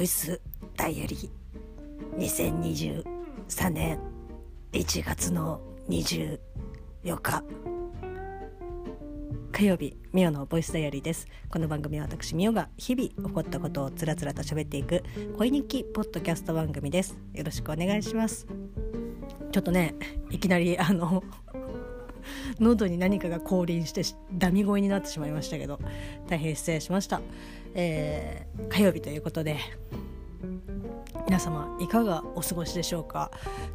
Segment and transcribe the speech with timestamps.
[0.00, 0.40] ボイス
[0.78, 1.28] ダイアリー。
[2.16, 3.98] 2023年
[4.72, 5.60] 1月の
[5.90, 6.38] 24
[7.20, 7.44] 日。
[9.52, 11.26] 火曜日ミオのボイスダイアリーです。
[11.50, 15.04] この番組は私ミオが日々起こったことをつらつらと喋っていく
[15.36, 17.18] 恋日記ポッドキャスト番組です。
[17.34, 18.46] よろしくお願いします。
[19.52, 19.96] ちょっとね
[20.30, 21.22] いきなりあの
[22.58, 25.78] 喉に何かが降臨してダミ声になってしまいましたけど
[26.28, 27.20] 大変失礼しました、
[27.74, 29.58] えー、火曜日ということで
[31.26, 33.30] 皆様いかがお過ごしでしょうか？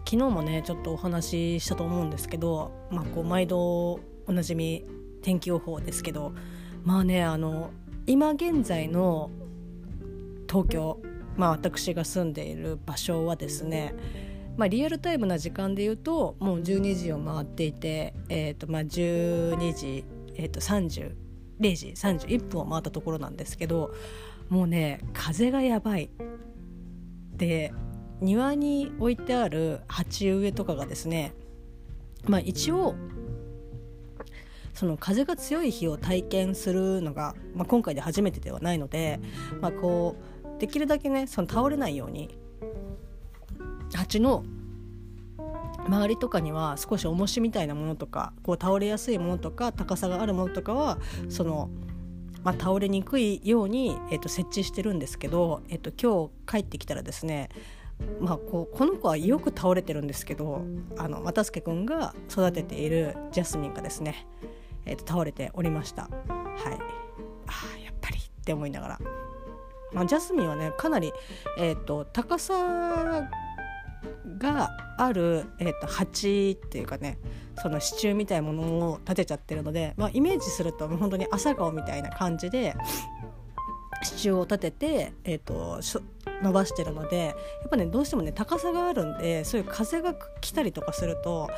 [0.05, 4.85] 昨日もねちょっとお話ししたと思うんですけど、まあ、こう毎度おなじみ
[5.21, 6.34] 天気予報ですけど
[6.84, 7.71] まあねあの
[8.05, 9.31] 今現在の
[10.49, 11.02] 東京
[11.38, 13.96] まあ私が住んでいる場所はですね
[14.57, 21.12] まあ、リアルタイムな時間で言うともう12時を回っていて、えーとまあ、12時、えー、と30
[21.59, 23.93] 0時31分を回ったところなんですけど
[24.49, 26.09] もうね風がやばい。
[27.35, 27.73] で
[28.21, 31.33] 庭に置いてある鉢植えとかがですね
[32.27, 32.95] まあ一応
[34.73, 39.20] その風が強い日を体験するのが、まあ、今回で初めてではないので、
[39.61, 40.15] まあ、こ
[40.57, 42.37] うできるだけねその倒れないように
[43.93, 44.43] 鉢の
[45.88, 50.98] 周りとかには少し重しみたいなものとかこう倒れやすいものとか高さがあるものとかは
[51.30, 51.70] その、
[52.44, 57.50] まあ、倒れにくいように、えー、と設置してるんですけど、えー、と今日帰ってきたらですね
[58.20, 60.66] まあ、こうこの子はよく倒れてるんですけど
[60.98, 64.28] あの又助君が育てているジャスミンがですね、
[64.86, 66.03] えー、と倒れておりました。
[66.03, 66.12] はい。
[67.47, 69.00] あやっぱりって思いながら、
[69.94, 71.13] まあ、ジャスミンはねかなり、
[71.58, 73.30] えーと高さ
[74.38, 77.17] がある、えーと、鉢っていうかね
[77.61, 82.75] その支柱みたいなものを立てちゃってるので、まあ、イメージすると本当に朝顔みたいな感じで
[84.03, 85.79] 支柱を立てて、えーと、
[86.41, 87.31] 伸ばしてるのでや
[87.66, 91.50] っぱねどうしてもね高さがあるんでそういう風が来たりとかすると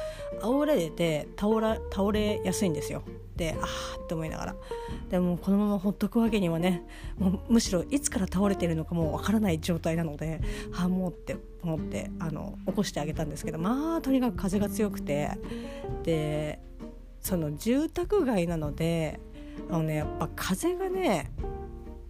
[0.41, 3.03] 煽られて倒ら倒れやすいんですよ。
[3.35, 4.55] でああって思いながら
[5.09, 6.83] でもこのままほっとくわけにはね
[7.19, 10.41] もうむしろいつから倒れてるのかもうわからない状態なので
[10.73, 15.29] ああもうって思ってあの起こしてあげたんですけどまあとにかく風が強くて
[16.03, 16.59] で
[17.21, 19.19] その住宅街なので
[19.69, 21.31] あのねやっぱ風がね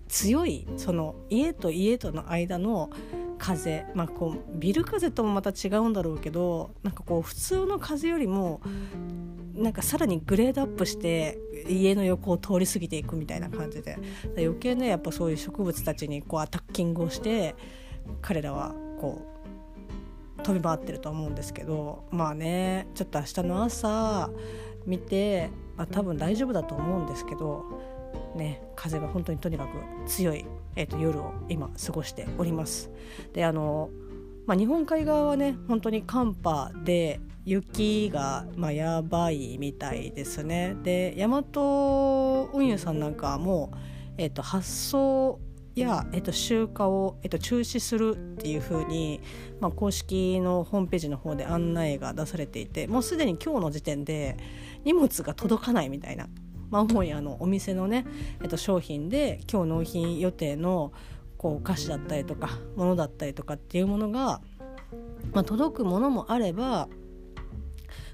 [0.07, 2.89] 強いその家と家との間の
[3.37, 8.61] 風、まあ、こうビル風ともまた違うんだろうけどなんかこう普通の風よりも
[9.53, 11.37] なんかさらにグレードアップして
[11.67, 13.97] 家の横を通り過ぎていくみたいな感じで。
[14.37, 17.55] 余計ねやっぱそういう植物たちにこうアタッキングをして
[18.21, 19.21] 彼らはこ
[20.37, 24.29] う飛び回ってると思うんですけどまあねちょっと明日の朝
[24.85, 27.65] 見て、まあ、多分大丈夫だと思うんですけど
[28.37, 32.89] ね風が本当にとにかく強い、えーと、夜を今過ごしております。
[33.33, 33.89] であの
[34.45, 40.75] まあ、日本海側はね本当に寒波で雪が、まあ、やばいみたいですね。
[40.83, 43.71] で大和運輸さんなんかも、
[44.17, 45.39] えーと、発送
[45.75, 49.21] や、えーと、集荷を、えー、と中止するっていう風に、
[49.59, 54.37] まあ、公式のホームページの方で案内が出されていてもうすでに今日の時点で
[54.83, 56.27] 荷物が届かないみたいな、
[56.69, 58.05] まあ、主にあのお店のね、
[58.41, 60.91] えー、と商品で今日納品予定の
[61.37, 64.41] こうお菓子だったりとか物だったりとかっていうものが、
[65.33, 66.89] まあ、届くものもあれば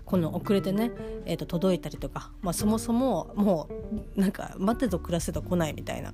[0.06, 0.92] この遅れてね、
[1.26, 3.70] えー、と届いたりとか、まあ、そもそもも
[4.16, 6.14] うなんか待ってと暮らせと来ないみたいな、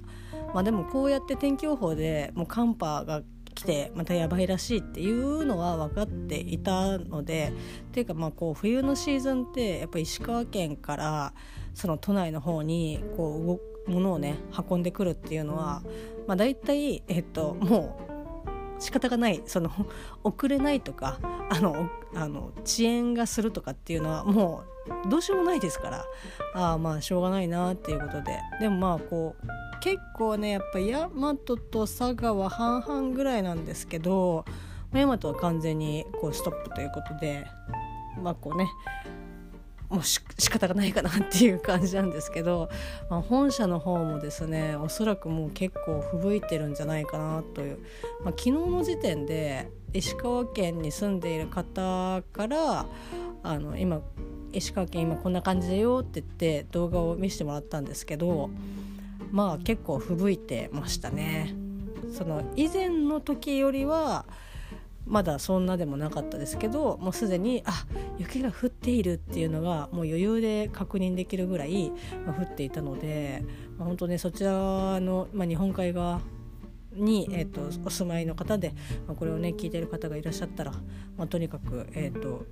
[0.54, 3.24] まあ、でもこうやって天気予報でもう寒波が
[3.56, 7.52] 来てまたやばいらしいっていうのは分かっていたので
[7.90, 11.34] っていうかまあこう冬のシーズンってやっぱ石川県から
[11.80, 14.36] その都内の方にこう物をね
[14.70, 15.82] 運んでくるっていうのは、
[16.28, 17.98] まあ、大体、えっと、も
[18.78, 19.72] う仕方がないその
[20.26, 24.64] 遅れないとかあのあの遅延がするとかっていうのはも
[25.06, 26.06] うどうしようもないですから
[26.54, 28.40] ああまあしょうがないなっていうことで。
[28.60, 29.48] でもまあこう
[29.80, 31.56] 結構ねやっぱ大和と
[31.88, 34.44] 佐賀は半々ぐらいなんですけど
[34.92, 37.48] 大和は完全にこうストップということで
[38.22, 38.68] まあこうね
[39.89, 42.69] もうし仕方がないかなっていう感じなんですけど、
[43.09, 47.80] まあ、本社の方もですねおそらくもう結構吹雪いてるんじゃないかなという、
[48.24, 52.86] まあ、昨日の時点で石川県に住んでいる方から
[53.41, 54.01] あの今
[54.53, 58.50] 石川県今こんな感じだよって言って動画を見せてもらったんですけど
[59.31, 61.53] まあ結構吹雪いてましたね。
[62.12, 64.25] その以前の時よりは
[65.10, 67.86] まだそんなでもなかったですけどもうすでにあ
[68.20, 71.92] 雪が降っているっていうのがもう余裕で確認できるぐらい、
[72.28, 73.44] 降っていたので、
[73.78, 74.52] まあ、本当ねそちら
[75.00, 76.22] の、まあ、日本海側
[76.94, 78.74] に、えーと、お住まいの方で、
[79.07, 80.71] まあ、これをね聞いてる方がいらっしゃったら、
[81.18, 82.45] まあ、とにかく、えーと、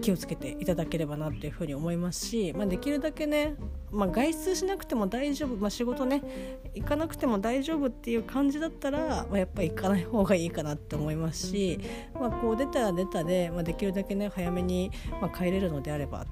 [0.00, 3.56] 気をつけていただければなっていうふうに思いますし、まあ、できるだけね、
[3.90, 6.22] まあ、外出しなくても大丈夫、まあ、仕事ね
[6.74, 11.80] 行かなくても大丈夫っていう感じだったら、まあ、やっぱ行かない方がいいかなって思いますし、
[12.14, 14.90] まあ、こう出たら出たで、まあ、できるだけね早めに、
[15.20, 16.26] まあ、帰れるのであれば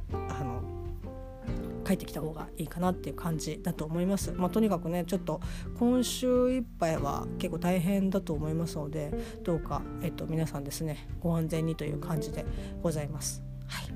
[1.88, 4.32] 帰ってきた方がいいかなっていう感じだと思います。
[4.32, 5.40] まあ、とにかくねちょっと
[5.78, 9.10] 今週いっぱいは結構大変だと思いますので
[9.42, 12.44] どうか、えっと、皆さんですねご安全にという感じで
[12.82, 13.42] ございます。
[13.66, 13.94] はい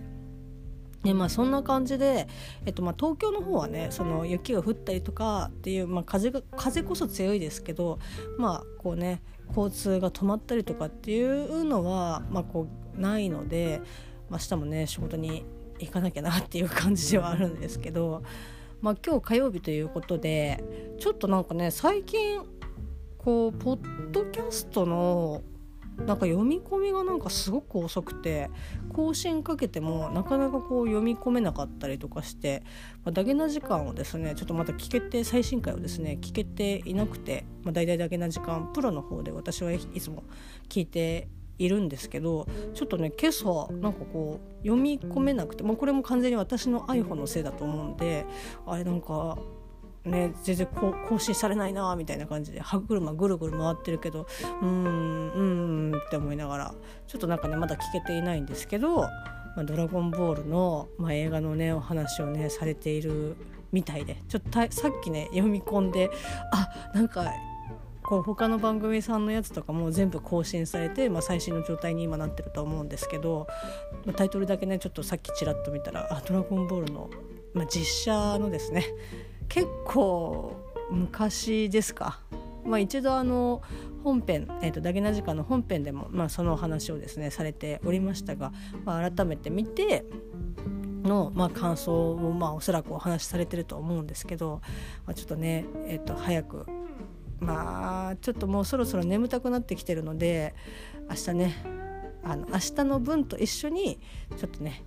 [1.05, 2.29] でまあ、そんな感じで、
[2.65, 7.99] えっとまあ、東京の方はねその雪が降ったりとかっていう、まあ、風が風こそ強いですけど、
[8.39, 13.83] まあこうね、交通が止まったりとかっていうのは、まあ、こうないので、
[14.31, 15.45] まあ、明日もね仕事に
[15.87, 18.23] 行かなきゃなっていう感じではあるんですけど、
[18.81, 20.63] まあ、今日火曜日ということで
[20.99, 22.41] ちょっとなんかね最近
[23.19, 25.43] こうポッドキャストの
[25.99, 28.51] なんか読み込みがなんかすごく遅くて
[28.93, 32.63] 更新かけてもなかなかこう読み込めなかったりとかして、
[33.05, 40.25] まあ、ダゲな時間をですねちょっとまた聞けて最新回をですね聞けていなくて、まあ、大々ダゲな時間プロの方で私はいつも
[40.69, 41.29] 聞いて
[41.65, 48.25] いるんですけどちょっとね今朝なんかこう読み込めなくて、まあ、これも完全に私の iPhone のせいだと思うんで
[48.67, 49.39] あれなんか
[50.05, 54.27] ね、全然こ更新されないなみたいな感じで歯車ぐるぐる回ってるけど
[54.61, 56.75] うーんうんって思いながら
[57.07, 59.03] ちょっとなんかねまだ聞けていないんですけど
[59.55, 63.37] 「まあ、ドラゴンボールの」まあ、映画のねお話をねされている
[63.71, 66.11] みたいでちょっとさっきね読み込んで
[66.53, 67.33] あなんか
[68.13, 73.47] こう他の番組さんのやつとかも全部更新されて、まあ、最新の状態に今なってると思うんですけど、
[74.05, 77.09] まあ、タイトルだけねちょっとさっきちらっと見たら「あドラゴンボールの」
[77.55, 78.85] まあ、実写のですね。
[79.49, 80.55] 結構
[80.91, 82.21] 昔ですか、
[82.67, 83.63] まあ、一度あの
[84.05, 88.53] 本編、えーと、ダゲナ時間の本編でも、まあ、その話をですねされておりましたが、
[88.85, 90.05] まあ、改めて見て
[91.03, 94.61] の、まあ、感想を、まあ、おそらくお話しされてると思うんですけど、
[95.07, 96.67] まあ、ちょっとね、えーと早く
[97.43, 100.55] まあちょっともうそろそろ眠たくなってきてるので
[101.09, 101.55] 明日ね
[102.25, 103.99] あの明日の分と一緒に
[104.37, 104.85] ちょっとね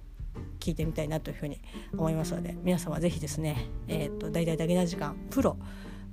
[0.59, 1.61] 聞いてみたいなというふうに
[1.93, 5.57] 思いますので皆様ぜひですね「えーと、大々だけな時間プロ」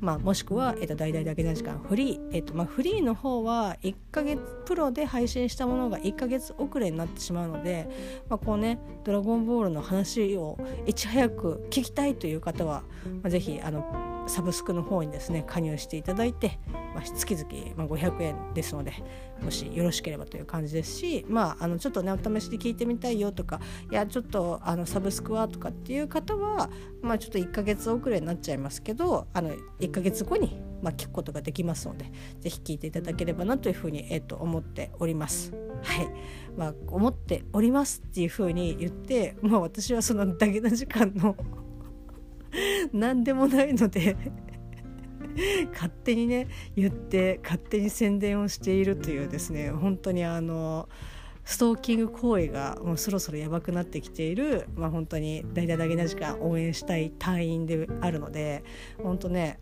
[0.03, 7.89] まあ、もしくは、えーと、大々だけな時間フリー、えーとまあ、フリーの方は1ヶ月プロで配信したものが1ヶ月遅れになってしまうので、
[8.29, 12.83] まあ、こうね「ドラゴンボール」の話をいち早く聞きたいという方は、
[13.23, 16.59] まあ、ぜひあのサブスクの方にですね加入していただいて、
[16.95, 18.93] まあ、月々、まあ、500円ですので
[19.43, 23.61] もしよろしければという感じですし、まあ、あのちょっとねお試しで聞いてみたいよとか
[23.91, 26.71] いやちょっとあのサブスクはとかっていう方は、
[27.03, 32.11] まあ、ちょっと1ヶ月遅れになっちゃいますけどあの1ヶ月後に、まあ、聞くことができますので
[32.41, 35.53] 是非聞いていただければなというふうに、えー、と思っております。
[35.83, 36.09] はい
[36.57, 41.37] まあ、思っておりますっていうふうに言って、まあ、私はそのだけな時間の
[42.93, 44.17] 何でもないので
[45.73, 50.89] 勝手にね言って勝手に宣伝をしているというですね本当にあの
[51.45, 58.63] ストーキング行為がもうそろそろやばくなってきている、まあ、本当に大々だけな時間応援したい隊員であるので
[59.03, 59.59] 本当ね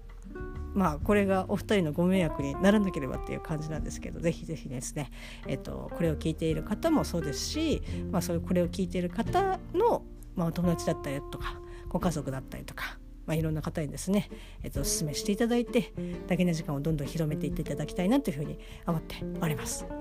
[0.74, 5.10] まあこれがお二人のご迷惑にならなければっていう感じなんですけどぜひぜひですね、
[5.46, 10.04] えっと、これを聞いている方もそうですし、まあ、そういうこれを聞いている方の、
[10.36, 11.59] まあ、お友達だったりとか
[11.90, 14.30] ご家族だったりとか、まあ、いろんな方にですね、
[14.62, 15.92] えっと、お勧めしていただいて
[16.26, 19.84] だけの時間をどんどん広めていっていただきたいなというふうに思っております。
[19.84, 19.96] は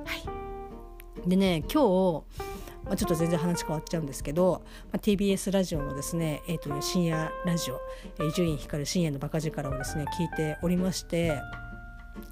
[1.26, 2.24] い、でね今日
[2.86, 7.80] まあ、ちょっと全然話変わっちゃうんですけど、まあ、TBS ラジオのですね、えー、と深夜ラジオ
[8.26, 11.40] 伊集院光深夜のバカ力をですね聞いておりまして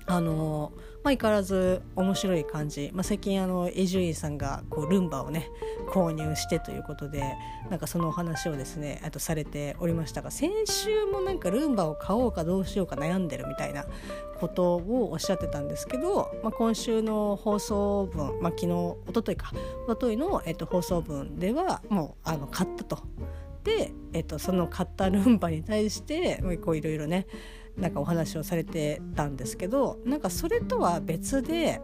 [0.06, 0.72] あの
[1.08, 5.50] まあ、相変わらず面白い感じ、まあ、最近あの伊集院さんがこうルンバをね
[5.90, 7.24] 購入してということで
[7.70, 13.86] なんかそのお話をですねあとされておりましたが先週もなんかルンバを買おうかどうしようか悩んでるみたいな
[14.42, 19.54] ことをおっしゃってたんですけど、まあ、今週の放送分、まあ、昨日一昨日か
[19.88, 23.00] 一昨日の、えっと、放送分ではもうあの買ったと。
[23.64, 27.28] で、えっと、その買ったルンバに対してこういろいろね
[27.78, 31.80] なんかお話をされてたんですけどなんかそれとは別で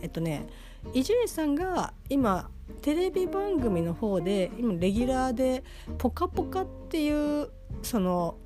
[0.00, 0.46] えっとね
[0.92, 2.50] 伊集院さんが今
[2.82, 5.64] テレビ番組の方で今レギュラーで
[5.98, 7.48] 「ぽかぽか」っていう
[7.82, 8.36] その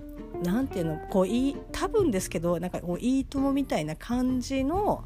[0.43, 5.05] なんていうのこういい多分ですけどなんかこういいともみたいな感じの、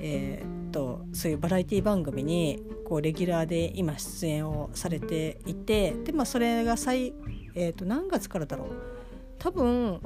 [0.00, 7.14] えー、っとそういうバラエティ番組にこうレギュラーで今出演をされていてで、まあ、それが最、
[7.54, 8.68] えー、っと何月からだろう？
[9.38, 10.00] 多分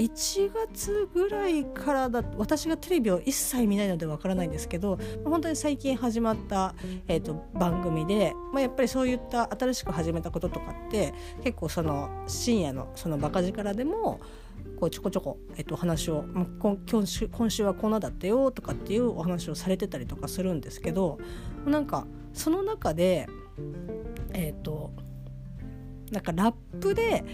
[0.00, 6.74] 1月ぐらいからだ私がテレビを一切見ないのでわからないんですけど本当に最近始まった、
[7.06, 11.12] えーと、番組で、まあ、やっぱりそういった新しく始めたこととかって
[11.44, 14.20] 結構その深夜のそのバカ力でも
[14.78, 16.24] こうちょこちょこ、えっと、話を
[16.58, 21.18] 今週今週はこんなだったよとかっていうお話をされてたりとかするんですけど
[21.66, 23.26] なんかその中で
[24.32, 24.92] えっ、と
[26.10, 27.24] なんかラップで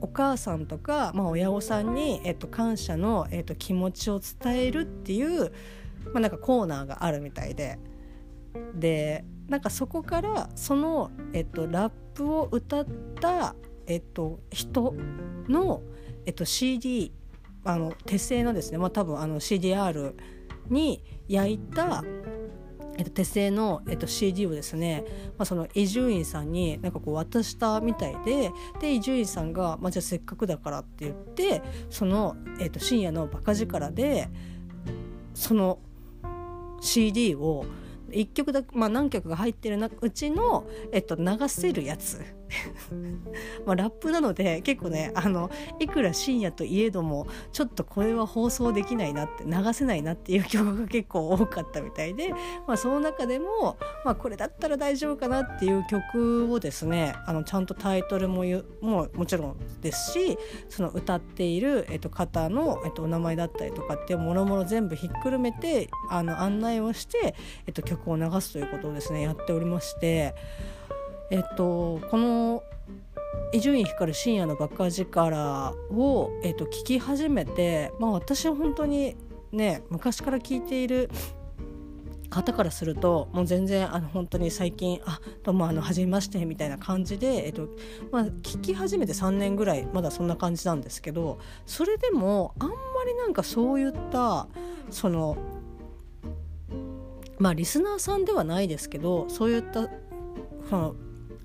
[0.00, 5.52] お母さんとか、まあ、親御さんに、えっと、感謝の、えっと、気持ちを伝えるっていう、
[6.12, 7.78] まあ、なんかコーナーがあるみたいで。
[8.74, 12.86] でなんかそこからその、えっと、ラップを歌っ
[13.20, 13.54] た、
[13.86, 14.94] えっと、人
[15.48, 15.82] の、
[16.24, 17.12] えっと、CD
[17.64, 20.14] あの手製のですね、まあ、多分あの CDR
[20.68, 22.04] に焼いた
[22.98, 25.04] えっと、手製の、えっと、CD をですね、
[25.38, 34.28] まあ、その伊集院さんになんかこう渡したみたいでで伊集院さんが、まあ、じゃあせっかくだからって言ってその、えっと、深夜のバカ力で
[35.34, 35.78] その
[36.80, 37.64] CD を
[38.10, 42.39] 1曲だまあ、何曲が入ってるうちの、えっと、流せるやつ
[43.64, 52.30] まあラップなので結構ねあのいくら深夜といえどもちょっとこれは放送できないなって流せないなっていう曲が結構多かったみたいで、
[52.66, 58.44] まあ、その中でも、まあ、これだったら大丈夫かなっていう曲をですねあのちゃんとタイトルも
[58.80, 60.38] ももちろんですし
[60.68, 67.34] その歌っている、えっと、方の、えっと、お名前だったりとかってもろもろ全部ひっくるめてあの案内をして、
[67.66, 70.34] えっと、曲を流すということをですねやっておりまして。
[71.30, 72.62] えっとこの
[73.52, 79.16] 伊集院光深夜のバカ力を、えっと、聞き始めて、まあ、私は本当に
[79.52, 81.10] ね昔から聞いている
[82.28, 87.68] 方からするともう全然あの本当に最近「あどうもあの初めまして」みたいな感じで、えっと
[88.12, 94.46] まあ、聞き始めて3年ぐらいまだそんな感じなんですけどそれでもあんまりなんかそういった
[94.90, 95.36] その
[97.38, 99.88] まあリスナーさんではないですけどそういった
[100.68, 100.94] その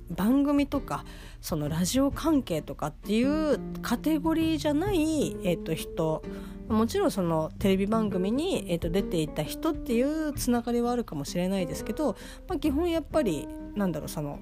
[0.10, 1.06] 番組とか
[1.42, 6.24] そのラジオ関係とかっていうカテゴリーじゃない、えー、と人
[6.68, 12.16] もちろんそのテレビ番組に、えー、と出ていた人っていうつながりはあるかもしれないですけど、
[12.48, 14.40] まあ、基本やっぱりなんだろうその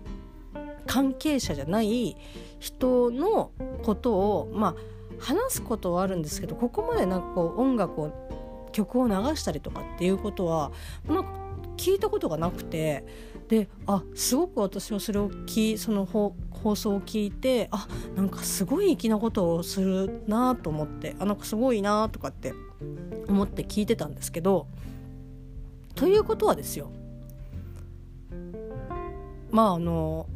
[0.88, 2.15] 関係者じゃない
[2.60, 3.51] 人の
[3.84, 4.75] ことをまあ
[5.20, 10.72] 話すことはあるんですけどここまでなんかこう音楽を曲を流したりとかっていうことは、
[11.08, 11.24] まあ、
[11.77, 13.05] 聞いたことがなくて。
[13.48, 16.34] であすごく私はそれを聞その放
[16.76, 22.54] 送を聞いてあなんかすごい粋なことをするなと思ってあなんかすごいなとかって
[23.28, 24.68] 思って聞いてたんですけど
[25.96, 26.92] ということはですよ。
[29.52, 30.28] まああの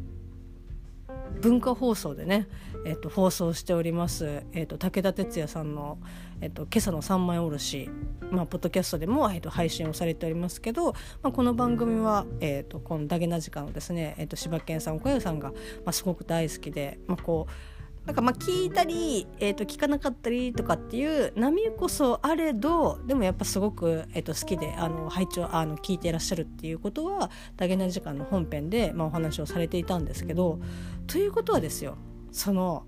[1.40, 2.48] 文化放送でね、
[2.84, 5.98] えーと、放送しております、えーと、武田鉄矢さんの、
[6.40, 7.90] えーと「今朝の三枚おろし」
[8.30, 10.92] まあ、ポッドキャストでも、えー、と配信をされておりますけど、
[11.22, 15.54] まあ、この番組は、えー、とこの「ダゲな時間」をですね、えー、と柴犬さん岡谷さんが、ま
[15.86, 30.58] あ、すごく大好きで、まあ、こうなんかまあ聞いたり、えー、と聞かなかったりとかっていう波こそあれどでもやっぱすごく、えー、と好きであの拝聴あの聞いていらっしゃるっていうことは「ダゲな時間」の本編で、まあ、お話をされていたんですけど
[31.06, 31.96] ということはですよ
[32.30, 32.84] その、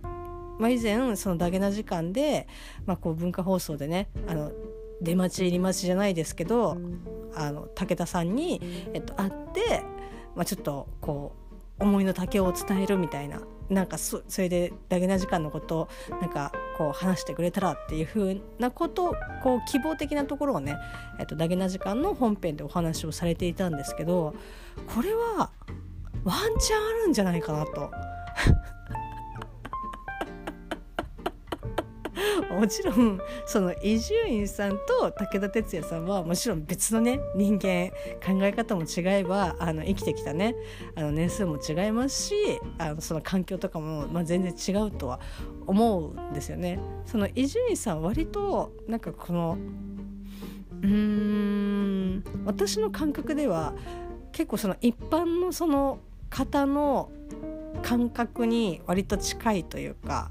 [0.61, 2.47] まあ、以前その「ダゲな時間で」
[2.85, 4.53] まあ、こう文化放送でねあの
[5.01, 6.77] 出待ち入り待ちじゃないですけど
[7.35, 8.61] あの武田さんに、
[8.93, 9.83] えっと、会って、
[10.37, 11.33] まあ、ちょっとこ
[11.79, 13.41] う思いの丈を伝えるみたいな
[13.71, 15.89] なんかそれでダゲな時間のことを
[16.21, 20.77] なんかこう話してくれたらっていうふうなことこう希望的なところをね、
[21.19, 24.35] えっと、ダゲな時間の本編でお話をされていたんですけど
[24.95, 25.51] これは
[26.25, 27.91] ワンチャンあるんじゃないかなと。
[32.51, 37.91] もちろんその伊集院さんと武田鉄矢さんはもちろん別のね人間
[38.25, 40.55] 考え方も違えばあの生きてきたね
[40.95, 42.35] あの年数も違いますし
[42.79, 45.21] あのその環境とかも、まあ、全然違うとは
[45.67, 46.79] 思うんですよね。
[47.07, 49.59] その伊集院さん割となんかこの
[50.83, 53.75] うーん私の感覚では
[54.33, 55.99] 結構その一般のその
[56.29, 57.11] 方の
[57.83, 60.31] 感覚に割と近いというか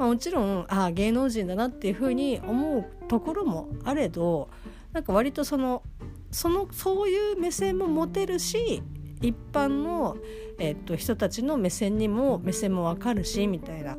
[0.00, 4.48] まあ、もちろんああ芸能人だなっていうふうに思うところもあれど
[4.92, 5.82] なんか割とその
[6.30, 8.82] そのそういう目線も持てるし
[9.20, 10.16] 一般の、
[10.58, 13.98] えっと、人たちの目線にも目線もわかるしみたいな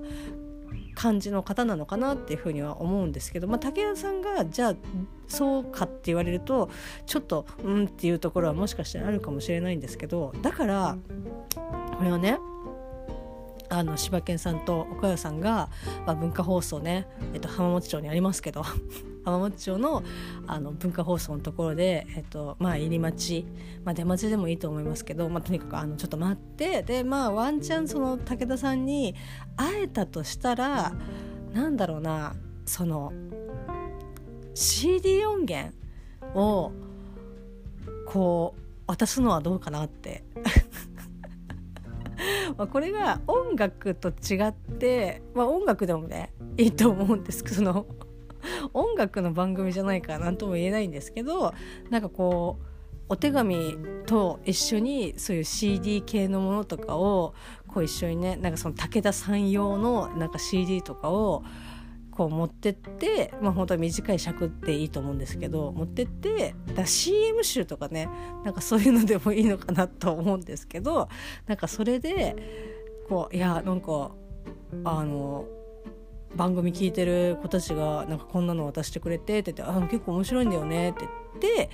[0.95, 4.75] 感じの方なのかなっていうふうには思うんですけど、まあ、武田さんがじゃあ
[5.27, 6.71] そうかって言われると
[7.05, 10.97] ちょっとうんっていうところはもしかしたらあるかもしれないんですけどだから
[11.97, 12.39] これはね
[13.71, 15.69] あの柴犬さんと岡谷さんが、
[16.05, 18.63] まあ、文化放送ね、えっと、浜松町にありますけど
[19.23, 20.03] 浜松町の
[20.45, 23.45] あの文化放送のところで、えっとまあ、入り待ち、
[23.85, 29.15] まあ、出待ちでもいいと思いますけど、まあ、とにかくあのちょっと待ってで、まあ、ワンチャンその武田さんに
[29.55, 30.93] 会えたとしたら
[31.53, 32.35] なんだろうな
[32.65, 33.13] その
[34.53, 35.73] CD 音源
[36.35, 36.73] を
[38.05, 40.23] こう渡すのはどうかなって
[42.57, 47.85] まあこれが音楽と違って、まあ、音楽でもねいいと思うんですけどその
[48.73, 51.53] 音楽の番組じゃないから何とも言えないんですけど
[51.89, 52.65] なんかこう
[53.09, 57.33] お手紙と一緒にそういう CD 系のものとかを
[57.67, 61.43] こう一緒にねなんかその武田さん用のなんか CD とかを
[62.21, 68.07] こう持ってってまあ本当は短い尺っていいと思うんですけど持ってってだ CM 集とかね
[68.45, 71.09] なんかそういうのでもいいのかなと思うんですけど
[71.47, 72.35] なんかそれで
[73.09, 74.11] こういやなんか
[74.83, 75.47] あの
[76.35, 80.99] 番組聞いてる子たちがなんかこんなの渡してくれてって言って「あ結構面白いんだよね」って
[81.41, 81.69] 言って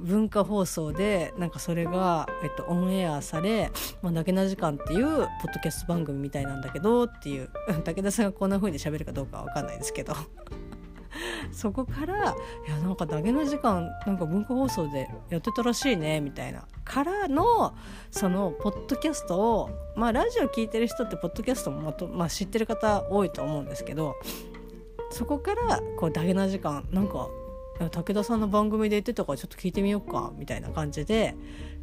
[0.00, 3.70] 文化放送でなんかそれが、えっと、オンエアされ
[4.02, 7.50] 「まあ、だけな時間」っていうポッドキャスト番組みたいなんだけどっていう
[7.84, 10.14] 武田さんがこんな風に喋るかどうかは分かんないですけど。
[11.52, 12.34] そこから
[12.66, 16.64] 「いやなんかだけな時間なんか文化放送でやってたらしいね」みたいな。
[16.84, 17.74] からの
[18.10, 24.16] そのポッドキャストをまあラジオ聴いてる人ってポッドキャストもまと、まあ、知ってる方多いと思うんですけど
[25.10, 27.28] そこからこうダゲな時間なんか
[27.78, 31.34] 武田さんの番組で言ってたからちょっと聞いてみようかみたいな感じで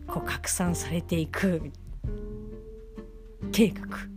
[0.08, 1.72] こう拡散されていく
[3.52, 3.82] 計画。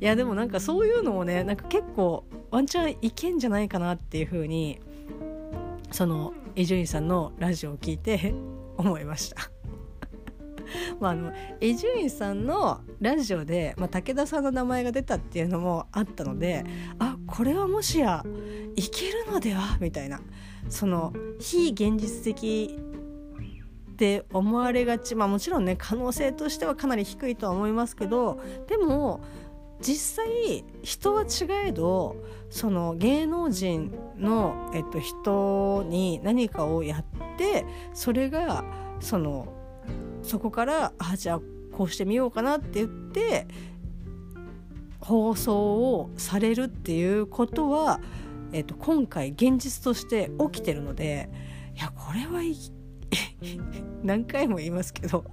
[0.00, 4.80] いやでもなんかそういうのもねなんか結構ワンチャンいけんじゃないかなっていうふうに
[5.90, 8.34] その伊集院さんのラジオを聞いて
[8.76, 9.50] 思いました。
[11.00, 16.64] まあ、あの伊集院さんのラジオで、まあ、武田さんの名前が出たっていうのもあったので
[16.98, 18.24] あこれはもしや
[18.78, 19.76] いけるのでは？
[19.80, 20.20] みたいな。
[20.68, 22.78] その非現実的
[23.92, 25.16] って思われがち。
[25.16, 29.20] まあもちろんね可能性としてはかなり低いとは思いますけどでも
[29.80, 32.16] 実際人は違えど
[32.50, 37.04] その芸能人の、えっと、人に何かをやっ
[37.36, 37.64] て
[37.94, 38.64] それが
[39.00, 39.52] その
[40.22, 41.40] そこからあじゃあ
[41.72, 43.46] こうしてみようかなって言って
[45.00, 48.00] 放送をされるっていうことは、
[48.52, 51.28] えーと、今回現実として起きてるので
[51.76, 52.42] いやこれは
[54.02, 55.24] 何回も言いますけど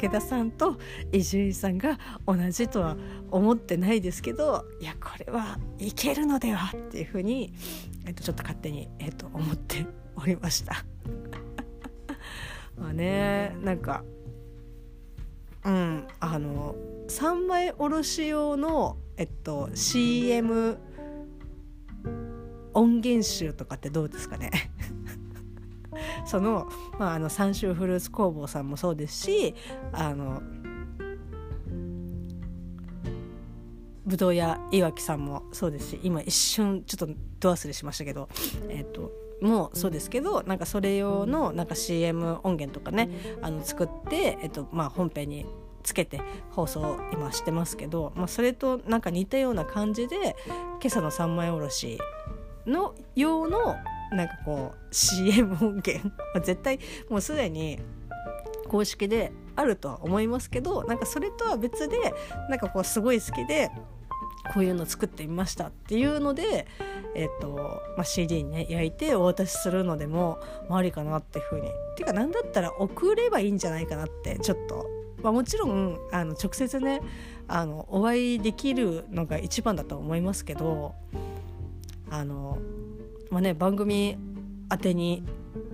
[0.00, 0.78] 武田さんと
[1.12, 2.96] 伊集院さんが同じとは
[3.30, 7.52] 思ってないですけどいやこれはいけるのではっていうふうに、
[8.04, 10.84] えーと、ちょっと勝手に、えーと思っておりました。
[12.76, 14.04] まあねなんか
[15.64, 16.74] うんあの
[17.08, 20.78] 3枚おろし用のえっと CM
[22.74, 24.50] 音源集とかってどうですかね？
[26.26, 29.54] その,、まあ、あの三州フルーツ工房さんもそうですし
[29.92, 30.42] あの
[34.06, 37.08] ぶどう屋いわきさんもそうですし今一瞬ちょっと
[37.40, 38.28] ど忘れしましたけど
[38.68, 43.10] えっ、ともそうですけどなんかそれ用のなんか CM 音源とかね
[43.42, 45.46] あの作って、えっとまあ、本編に
[45.82, 50.36] つけて放送今してますけど、まあ、それとなんか似たような感じで
[50.80, 51.98] 今朝の三枚おろし
[52.68, 53.76] の用の
[54.12, 56.10] なんかこう CM 音源
[56.42, 56.78] 絶対
[57.10, 57.78] もうすでに
[58.68, 62.14] 公式であるとは思いますけどなんかそれとは別で
[62.48, 63.70] なんかこうすごい好きで
[64.54, 66.66] こういうの作ってみましたっていうので、
[67.14, 71.68] えーとまあ、CD にね焼いてお渡しするのでも、まあ、ありかなっていうふうに。
[71.68, 74.88] っていうか何だったら送ればいいんじゃないかなってちょっと、
[75.22, 77.02] まあ、もちろんあの直接ね
[77.46, 80.94] あのお会いできるのが一番だと思いますけど
[82.10, 82.58] あの、
[83.30, 84.16] まあね、番組
[84.70, 85.24] 宛てに、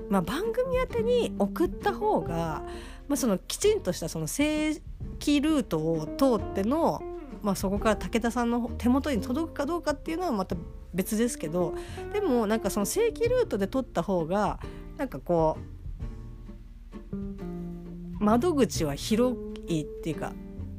[0.09, 2.63] まあ、番組宛てに送った方が、
[3.09, 4.75] まあ、そのきちんとしたその正
[5.21, 7.03] 規ルートを通っての
[7.45, 10.57] まあ、そこから武田さんの手元に届くかどうかっていうのはまた
[10.95, 11.75] 別ですけど
[12.15, 14.59] でもなんかその正規ルートで取った方が
[14.97, 15.59] なんかこ
[17.13, 17.17] う
[18.19, 19.37] 窓口は広
[19.69, 20.33] いっていうか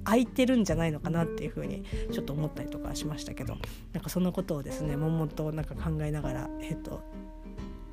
[0.05, 3.57] 空いてるんじゃないのかなっていうふうにちょっと思ったりとかしましたけど
[3.93, 7.01] なんかそんなことをですね悶々となんか考えながら、えっと、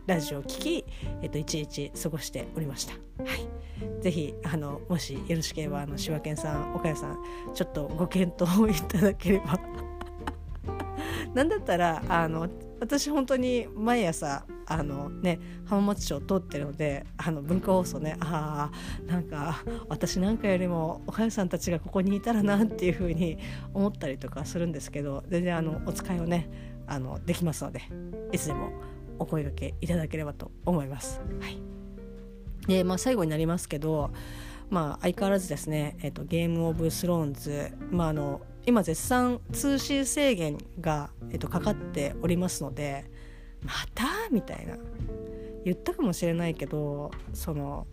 [0.07, 0.85] ラジオを聴き、
[1.23, 2.93] えっと、一日過ごしておりました。
[3.25, 3.63] はい
[4.01, 7.19] ぜひあのもしよろしければあの柴犬さん岡谷さん
[7.55, 9.59] ちょっとご検討をいただければ
[11.35, 12.49] なんだったらあの
[12.83, 18.71] 私本当に毎朝あのね浜松町通ってるのであの文化放送ねあ
[19.07, 23.39] あなんか私なんかよりもおはよさんたちがここにいたらなっていうふうに
[23.73, 26.51] 思ったりとかするんですけど全然あのお使いをね
[26.89, 27.83] あのできますので
[28.33, 28.73] いつでも
[29.21, 31.21] お声掛けいただければと思います。
[31.41, 31.63] はい
[32.67, 34.13] でまあ、最後になりますけど、
[34.71, 43.05] まあ、相変わらずですね、えーと、ゲーム・オブ・スローンズ、まあ、あの今絶賛通信制限が、えーとかかっておりますので
[43.63, 44.05] また？
[44.31, 44.77] みたいな。
[45.65, 47.87] 言ったかもしれないけどその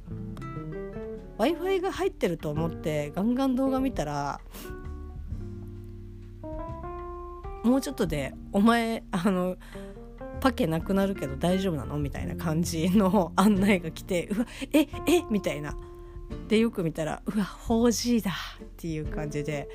[1.38, 4.42] w i f i が入ってると思ってガンガン動画見たら
[7.64, 9.56] もうちょっとでお前あの
[10.42, 12.00] パケなくなるけど大丈夫なの？
[12.00, 15.24] みたいな感じの案内が来てうわええ？
[15.30, 15.78] みたいな。
[16.48, 19.70] でよく見たらうわ 4G だっていう感じで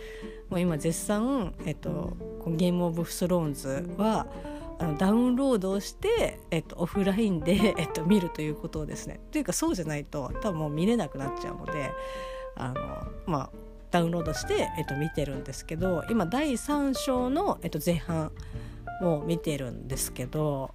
[0.50, 2.16] もう今絶賛、えっと、
[2.48, 4.26] ゲームオブスローンズは
[4.78, 9.20] あのダウンロードをして、えっと、オフラインで、 えっと、見るということをですね。
[9.30, 11.90] というかそうじゃないと多分もう見れなくなっちゃうので
[12.56, 12.74] あの
[13.26, 13.50] まあ
[13.90, 18.32] ダウンロードして、えっと、見てるんですけど今第3章の、えっと、前半
[19.02, 20.74] を見てるんですけど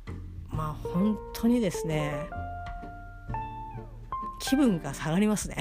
[0.50, 2.30] まあ本当にですね
[4.50, 5.58] 気分が下がりますね。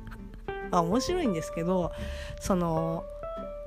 [0.72, 1.92] まあ面白いんですけど
[2.40, 3.04] その、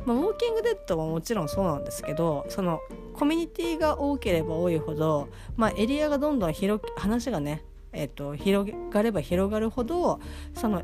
[0.06, 2.80] まあ、ウォーキングデッドももちろんそうなんですけどその
[3.14, 10.20] コミュニティが多ければ多いほど、まあ、エリアがどんどん広話がね、えーと、広がれば広がるほど
[10.56, 10.82] その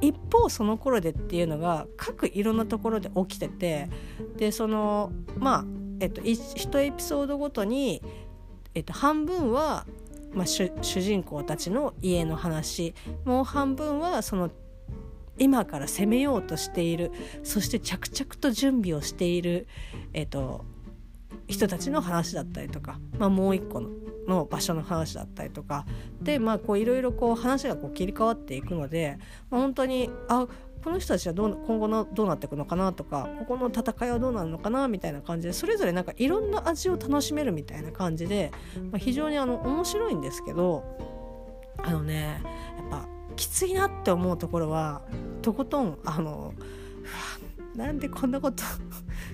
[0.00, 3.88] 一方その頃でっていうのが各いろんなところで起きてて
[4.36, 5.64] でそのまあ
[6.00, 8.02] えっと1エピソードごとに、
[8.74, 9.86] えっと、半分は、
[10.34, 14.50] まあ、主人公たちの家の話もう半分はその
[15.38, 17.10] 今から攻めようとしている。
[17.42, 19.66] そして着々と準備をしている、
[20.12, 20.64] えっと、
[21.48, 23.82] 人たちの話だったりとか、まあ、もう一個
[24.28, 25.86] の場所の話だったりとか。
[26.20, 29.18] でいろいろ話がこう切り替わっていくので、
[29.50, 30.46] まあ、本当にあ
[30.82, 38.50] この人たちはどう今後のどうなっていくのかなとかここの戦いはどうなるのかなみたいな感じでそれぞれなんかいろんな味を楽しめるみたいな感じで、
[38.90, 40.84] まあ、非常にあの面白いんですけど
[41.78, 42.42] あのね
[42.78, 45.02] やっぱきついなって思うところは
[45.40, 46.52] とことんあの
[47.76, 48.62] なんでこんなこと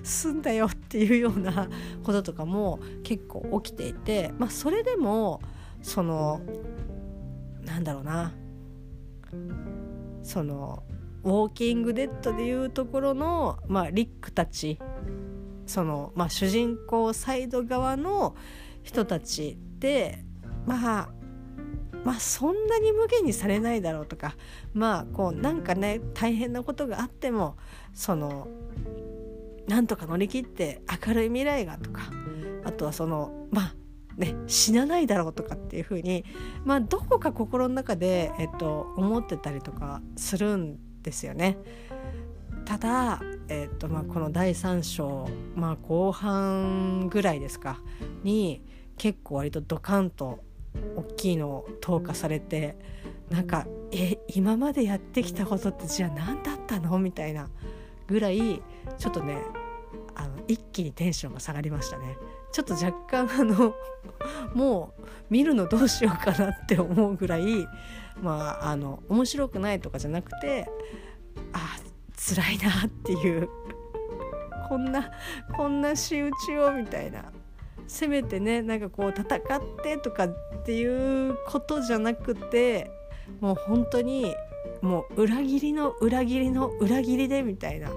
[0.03, 1.67] すんだよっていうような
[2.03, 5.41] こととかも結構起きていて、まあ、それでも
[5.81, 6.41] その
[7.63, 8.33] なんだろうな
[10.23, 10.83] その
[11.29, 14.79] ウォーキングデッドでいうところの、まあ、リックたち。
[15.67, 18.35] その、まあ、主人公サイド側の
[18.81, 20.25] 人たちで
[20.65, 21.09] まあ
[22.03, 24.35] まあそんなに無限にされないだろうとか
[24.73, 27.55] まあこうなんかね大変なことがあっても
[27.93, 28.47] その
[29.67, 32.01] なんとか乗り切って明るい未来がとか
[32.63, 33.75] あとはそのまあ
[34.17, 36.25] ね死なないだろうとかっていうふうに
[36.65, 41.57] まあどこか心の中で、えっと、思ってたりとかするんですよね。
[42.65, 47.79] ただ、えっとまあ、この第3章、まあ、後半ぐらいですか。
[48.23, 48.61] に
[48.97, 50.43] 結構割とドカンと
[50.95, 52.77] 大きいのを投下されて
[53.29, 56.99] なんかえ今までやってきたことってじゃあ何だったの？
[56.99, 57.49] みたいな
[58.07, 58.61] ぐらい
[58.97, 59.41] ちょっとね
[60.15, 62.17] あの一気にテンションが下がりましたね。
[62.51, 63.73] ちょっと若干あの
[64.53, 67.67] もう見るのどうしようかなって思うぐらい
[68.21, 70.69] まああの面白くないとかじゃなくて
[71.53, 71.77] あ
[72.17, 73.49] 辛いなっていう
[74.67, 75.09] こんな
[75.55, 77.25] こんな仕打ちをみたいな
[77.87, 82.91] せめてねなんかこう戦ってとかっていうことじゃなくて
[83.41, 84.35] もう本当に
[84.81, 87.91] もう裏切りの裏切りの裏切りでみたいない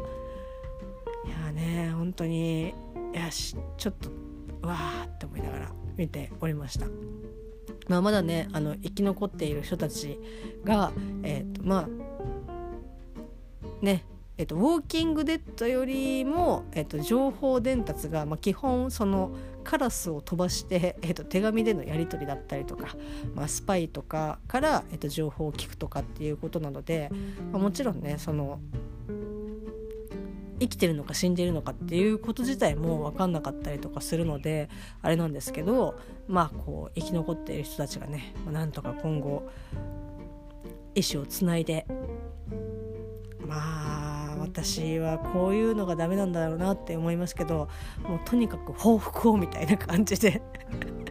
[1.46, 2.74] やね本当に
[3.12, 6.86] よしちょっとわーって思いながら見ておりました。
[7.88, 10.18] まあ、まだねあの生き残っている人たち
[10.64, 11.88] が、えーとまあ
[13.84, 14.04] ね
[14.38, 19.30] えっと、ウォーキングデッドよりも、えっと、情報伝達が、まあ、基本その
[19.62, 22.96] カラスを飛ばして、えっと、手紙でのやり取りだったりとか、
[23.34, 27.10] まあ、スパイとかから、えっと、情報を聞くとかっていうことなので、
[27.52, 28.58] まあ、もちろんねその
[30.62, 34.68] 生きてるのか死んでるのかっていうこと自体も分かんなかったりとかするので
[35.02, 35.98] あれなんですけど
[36.28, 39.42] まあこう生き残っている人たちがね、なんとか今後
[40.94, 41.86] 意思をつないで
[43.46, 47.68] まあ私はこういうのがダメなんだろうなって思いますけど
[48.02, 50.42] もうとにかく報復をみたいな感じで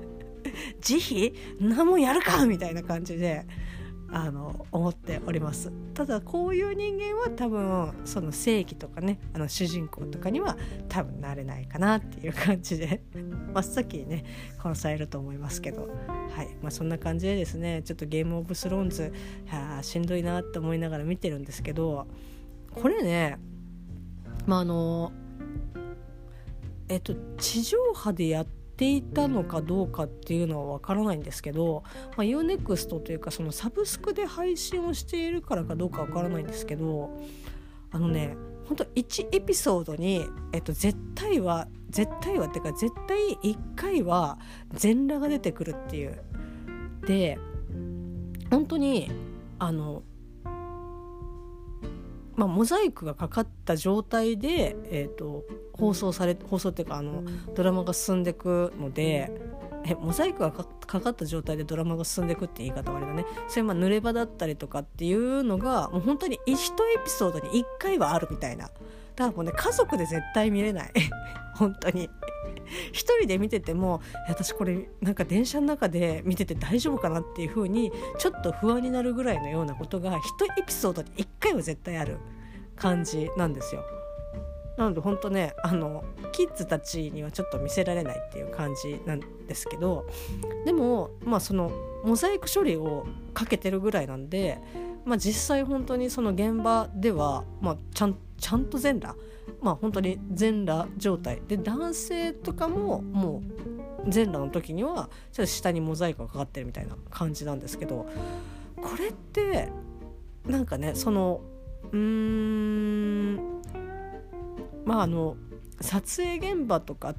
[0.79, 1.31] 慈悲？
[1.59, 2.45] 何もやるか？
[2.45, 3.45] みたいな感じで
[4.13, 5.71] あの思っております。
[5.93, 10.57] ただこういう人間は多分その正義とかねあの主人公とかには
[10.89, 13.03] 多分なれないかなっていう感じで
[13.53, 14.25] 真っ先にね
[14.61, 15.89] 殺されると思いますけど。
[16.35, 16.47] はい。
[16.61, 19.13] まあそんな感じでですねちょっとゲームオブスローンズ
[19.81, 22.07] しんどいなって思いながら見てるんですけど
[22.73, 23.37] これね
[24.45, 25.11] まああの
[26.87, 31.83] えっと地上波でやってていたのかどうかっていうのは分からないんですけど、
[32.17, 37.15] まあ、UNEXT というかそのサブスクで配信をしているからかどうか分からないんですけど
[37.91, 44.39] あのねほんと1エピソードに、えっと、絶対は絶対はっていうか絶対1回は
[44.73, 46.23] 全裸が出てくるっていう。
[47.05, 47.37] で
[48.49, 49.11] 本当に
[49.59, 50.01] あの
[52.35, 57.23] まあ、モザイクがかかった状態で、えーと、放送され放送っていうかあの
[57.55, 59.31] ドラマが進んでいくので
[59.83, 60.65] えモザイクがか
[60.99, 63.25] かった状態でドラマが進んでいくって言い方はあれだね。
[63.47, 66.57] それまあ濡れ場だったりとかっていうのがもう本当に1エ
[67.03, 68.65] ピソードに1回はあるみたいな。
[68.65, 68.73] だか
[69.17, 70.91] らもうね家族で絶対見れない。
[71.55, 72.09] 本当に。
[72.91, 80.19] 一人で見てても私これなんか電車の中で見てて大丈夫かなっていう風にちょっと不安になるぐらいのようなことが1
[80.59, 82.17] エピソードに1回は絶対ある
[82.75, 83.83] 感じなんですよ。
[84.77, 90.07] なので本当ねあのキッズたちにはちょっと見せられないっていう感じなんですけど
[90.65, 91.71] でもまあその
[92.03, 94.59] モザイク処理をかけてるぐらいなんで、
[95.05, 99.15] まあ、実際本当にその現場では、まあ、ちゃんちゃんと全裸
[99.61, 103.41] まあ本当に全裸状態で男性とかもも
[104.05, 108.09] う全裸の時にはちょっと下にモザイクがかかってるみたいな感じなんですけど
[108.75, 109.69] これって
[110.45, 111.41] なんかねその
[111.91, 113.61] うーん
[114.85, 115.37] まああの
[115.79, 117.15] 撮影現場とかっ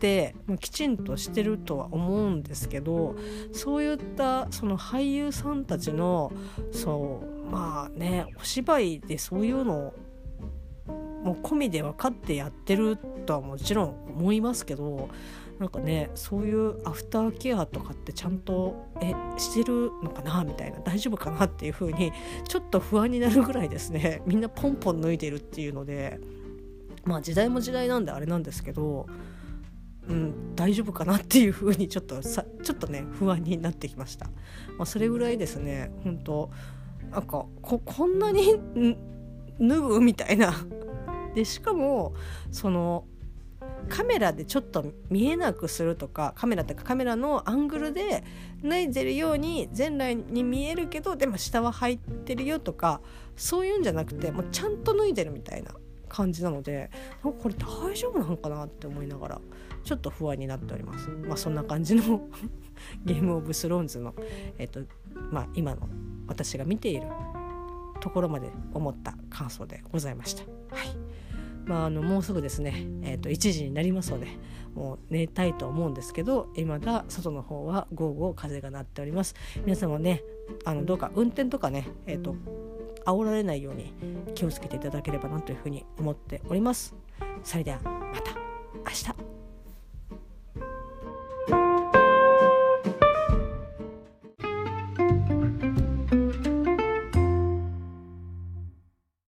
[0.00, 3.14] てきちんとしてるとは思うんですけど
[3.52, 6.32] そういったその俳優さんたちの
[6.72, 9.94] そうまあねお芝居でそういうのを
[11.22, 15.08] もう込みで分かってやってるとはもちろん思いますけど
[15.58, 22.12] なんかねそういうアフターケアとかってちゃんとえしてるのかなみたいな大丈夫かなっていう風に
[22.48, 26.18] ちょっと不安になるぐらいですねみんなポンポン脱いでるっていうので
[27.04, 29.06] まあ時代も時代なんであれなんですけど、
[30.08, 34.26] うん、大丈夫かなっていう風にちょっとさちょっとね不安になってきました。
[34.78, 36.50] まあ、それぐらいですね本当
[37.10, 38.58] なんかここんなに
[39.60, 40.54] 脱ぐみたいな
[41.34, 42.14] でしかも
[42.50, 43.04] その
[43.88, 48.24] カメラでちょっと見えなくするとかカメラってかカメラのアングルで
[48.62, 53.00] 脱いでるように全来に見えるけどでも下は入ってるよとか
[53.36, 55.72] そういうんじゃなくてもうちゃんと脱いでるみたいな
[56.08, 56.90] 感じなので
[57.22, 59.40] これ大丈夫なのかなって思いながら
[59.84, 61.08] ちょっと不安になっております。
[61.08, 62.28] まあ、そんな感じの
[63.04, 64.14] ゲームオブスローンズの、
[64.58, 64.80] えっと
[65.30, 65.88] まあ、今の
[66.26, 67.06] 私が見ている
[68.00, 70.59] ところまで思った感想でございました。
[70.72, 71.10] はい。
[71.66, 74.26] まあ、あのもうすぐですね、えー、と1時になりますので
[74.74, 79.34] もう寝たいと思うんですけど今だ外の方は午後風が鳴っております。
[79.64, 80.22] 皆さんもね
[80.64, 82.34] あのどうか運転とかねえっ、ー、と
[83.04, 83.94] 煽られないように
[84.34, 86.94] 気をつけていただければなというふうに思っております。
[87.44, 88.32] それではまた
[88.78, 89.39] 明日。